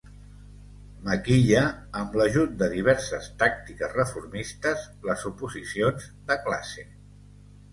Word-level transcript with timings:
Maquilla, 1.07 1.59
amb 1.99 2.17
l'ajut 2.21 2.55
de 2.61 2.69
diverses 2.71 3.29
tàctiques 3.43 3.93
reformistes, 3.99 4.89
les 5.11 5.27
oposicions 5.33 6.09
de 6.33 6.41
classe. 6.49 6.89